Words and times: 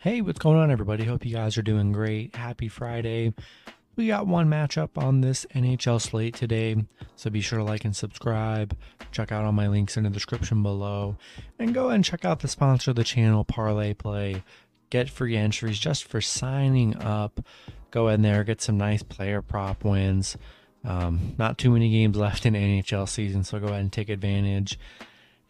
Hey, 0.00 0.20
what's 0.20 0.38
going 0.38 0.56
on, 0.56 0.70
everybody? 0.70 1.04
Hope 1.04 1.24
you 1.24 1.34
guys 1.34 1.58
are 1.58 1.62
doing 1.62 1.90
great. 1.90 2.36
Happy 2.36 2.68
Friday. 2.68 3.34
We 3.96 4.06
got 4.06 4.28
one 4.28 4.48
matchup 4.48 4.90
on 4.96 5.22
this 5.22 5.44
NHL 5.56 6.00
slate 6.00 6.36
today, 6.36 6.84
so 7.16 7.30
be 7.30 7.40
sure 7.40 7.58
to 7.58 7.64
like 7.64 7.84
and 7.84 7.96
subscribe. 7.96 8.76
Check 9.10 9.32
out 9.32 9.44
all 9.44 9.50
my 9.50 9.66
links 9.66 9.96
in 9.96 10.04
the 10.04 10.10
description 10.10 10.62
below, 10.62 11.16
and 11.58 11.74
go 11.74 11.86
ahead 11.86 11.96
and 11.96 12.04
check 12.04 12.24
out 12.24 12.38
the 12.38 12.46
sponsor 12.46 12.90
of 12.90 12.96
the 12.96 13.02
channel, 13.02 13.42
Parlay 13.42 13.92
Play. 13.92 14.44
Get 14.90 15.10
free 15.10 15.36
entries 15.36 15.80
just 15.80 16.04
for 16.04 16.20
signing 16.20 16.96
up. 17.02 17.44
Go 17.90 18.06
in 18.06 18.22
there, 18.22 18.44
get 18.44 18.60
some 18.60 18.78
nice 18.78 19.02
player 19.02 19.42
prop 19.42 19.82
wins. 19.82 20.36
Um, 20.84 21.34
not 21.38 21.58
too 21.58 21.72
many 21.72 21.90
games 21.90 22.16
left 22.16 22.46
in 22.46 22.54
NHL 22.54 23.08
season, 23.08 23.42
so 23.42 23.58
go 23.58 23.66
ahead 23.66 23.80
and 23.80 23.92
take 23.92 24.10
advantage. 24.10 24.78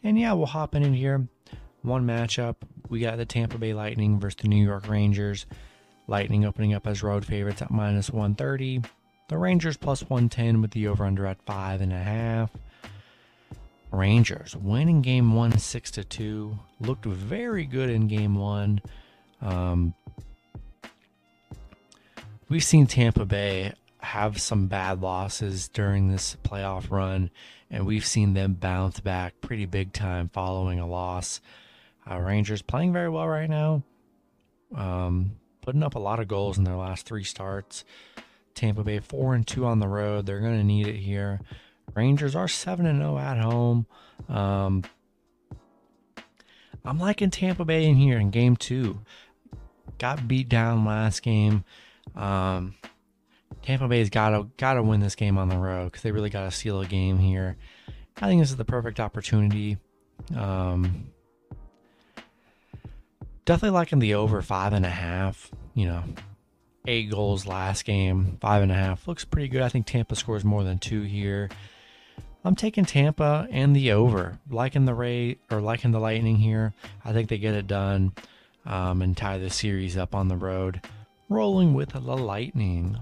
And 0.03 0.19
yeah, 0.19 0.33
we'll 0.33 0.47
hop 0.47 0.75
in 0.75 0.95
here. 0.95 1.29
One 1.83 2.07
matchup, 2.07 2.57
we 2.89 3.01
got 3.01 3.17
the 3.17 3.27
Tampa 3.27 3.59
Bay 3.59 3.75
Lightning 3.75 4.19
versus 4.19 4.37
the 4.43 4.49
New 4.49 4.65
York 4.65 4.89
Rangers. 4.89 5.47
Lightning 6.07 6.45
opening 6.45 6.75
up 6.75 6.87
as 6.87 7.03
road 7.03 7.25
favorites 7.25 7.63
at 7.63 7.71
minus 7.71 8.11
130. 8.11 8.83
The 9.29 9.37
Rangers 9.37 9.77
plus 9.77 10.03
110 10.03 10.63
with 10.63 10.71
the 10.71 10.89
over 10.89 11.05
under 11.05 11.27
at 11.27 11.43
five 11.43 11.81
and 11.81 11.93
a 11.93 11.99
half. 11.99 12.51
Rangers 13.91 14.55
winning 14.57 15.03
game 15.03 15.35
one 15.35 15.59
six 15.59 15.91
to 15.93 16.05
two. 16.05 16.59
Looked 16.81 17.07
very 17.07 17.65
good 17.65 17.91
in 17.91 18.07
game 18.07 18.35
one. 18.35 18.81
Um, 19.41 19.95
we've 22.49 22.65
seen 22.65 22.87
Tampa 22.87 23.25
Bay 23.25 23.73
have 24.01 24.41
some 24.41 24.67
bad 24.67 25.01
losses 25.01 25.69
during 25.69 26.09
this 26.09 26.37
playoff 26.43 26.91
run, 26.91 27.31
and 27.71 27.87
we've 27.87 28.07
seen 28.07 28.35
them 28.35 28.55
bounce 28.55 29.01
back 29.01 29.41
pretty 29.41 29.67
big 29.67 29.93
time 29.93 30.29
following 30.33 30.79
a 30.79 30.87
loss. 30.87 31.41
Uh, 32.11 32.19
Rangers 32.19 32.63
playing 32.63 32.93
very 32.93 33.09
well 33.09 33.29
right 33.29 33.51
now, 33.51 33.83
um, 34.75 35.33
putting 35.61 35.83
up 35.83 35.95
a 35.95 35.99
lot 35.99 36.21
of 36.21 36.29
goals 36.29 36.57
in 36.57 36.65
their 36.65 36.77
last 36.77 37.07
three 37.07 37.25
starts. 37.25 37.85
Tampa 38.55 38.83
Bay 38.83 38.99
four 38.99 39.35
and 39.35 39.47
two 39.47 39.67
on 39.67 39.79
the 39.79 39.89
road. 39.89 40.27
They're 40.27 40.41
going 40.41 40.59
to 40.59 40.65
need 40.65 40.87
it 40.87 40.97
here. 40.97 41.41
Rangers 41.95 42.35
are 42.35 42.49
seven 42.49 42.87
and 42.87 43.01
zero 43.01 43.19
at 43.19 43.39
home. 43.39 43.87
Um, 44.29 44.85
I'm 46.85 46.99
liking 46.99 47.31
Tampa 47.31 47.65
Bay 47.65 47.85
in 47.85 47.97
here 47.97 48.19
in 48.19 48.31
game 48.31 48.57
two. 48.57 49.01
Got 49.99 50.27
beat 50.27 50.49
down 50.49 50.85
last 50.85 51.23
game. 51.23 51.65
Um, 52.17 52.75
Tampa 53.63 53.89
Bay's 53.89 54.11
got 54.11 54.31
to 54.31 54.49
got 54.57 54.75
to 54.75 54.83
win 54.83 55.01
this 55.01 55.15
game 55.15 55.39
on 55.39 55.49
the 55.49 55.59
road 55.59 55.87
because 55.87 56.03
they 56.03 56.13
really 56.13 56.31
got 56.31 56.45
to 56.45 56.51
seal 56.51 56.81
a 56.81 56.87
game 56.87 57.19
here. 57.19 57.57
I 58.17 58.27
think 58.27 58.41
this 58.41 58.51
is 58.51 58.57
the 58.57 58.65
perfect 58.65 58.99
opportunity. 58.99 59.79
Um, 60.35 61.11
definitely 63.49 63.75
liking 63.75 63.99
the 63.99 64.13
over 64.13 64.43
five 64.43 64.75
and 64.75 64.85
a 64.85 64.91
half. 64.91 65.51
You 65.73 65.87
know, 65.87 66.05
eight 66.87 67.11
goals 67.11 67.47
last 67.47 67.87
game, 67.87 68.37
five 68.43 68.63
and 68.63 68.71
a 68.71 68.75
half 68.75 69.09
looks 69.09 69.25
pretty 69.25 69.49
good. 69.49 69.63
I 69.63 69.71
think 69.71 69.87
Tampa 69.87 70.17
scores 70.17 70.45
more 70.45 70.65
than 70.65 70.79
two 70.79 71.01
here. 71.01 71.49
I'm 72.45 72.55
taking 72.55 72.85
Tampa 72.85 73.49
and 73.51 73.75
the 73.75 73.93
over, 73.93 74.39
liking 74.51 74.85
the 74.85 74.93
Ray 74.93 75.39
or 75.51 75.63
liking 75.63 75.93
the 75.93 75.99
Lightning 75.99 76.37
here. 76.37 76.75
I 77.07 77.15
think 77.15 77.31
they 77.31 77.39
get 77.39 77.55
it 77.55 77.67
done 77.67 78.13
um, 78.67 79.01
and 79.01 79.17
tie 79.17 79.39
the 79.39 79.49
series 79.49 79.97
up 79.97 80.15
on 80.15 80.29
the 80.29 80.37
road. 80.37 80.83
Rolling 81.31 81.73
with 81.73 81.91
the 81.91 82.01
Lightning. 82.01 82.99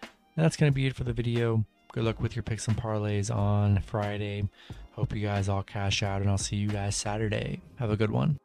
And 0.00 0.44
that's 0.44 0.56
going 0.56 0.72
to 0.72 0.74
be 0.74 0.86
it 0.86 0.96
for 0.96 1.04
the 1.04 1.12
video. 1.12 1.66
Good 1.92 2.04
luck 2.04 2.20
with 2.20 2.34
your 2.34 2.42
picks 2.42 2.66
and 2.68 2.76
parlays 2.76 3.34
on 3.34 3.80
Friday. 3.82 4.48
Hope 4.92 5.14
you 5.14 5.20
guys 5.20 5.50
all 5.50 5.62
cash 5.62 6.02
out, 6.02 6.22
and 6.22 6.30
I'll 6.30 6.38
see 6.38 6.56
you 6.56 6.68
guys 6.68 6.96
Saturday. 6.96 7.60
Have 7.78 7.90
a 7.90 7.96
good 7.96 8.10
one. 8.10 8.38